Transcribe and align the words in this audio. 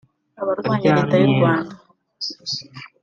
abarwanya 0.41 0.89
Leta 0.97 1.15
y’u 1.21 1.31
Rwanda 1.33 1.73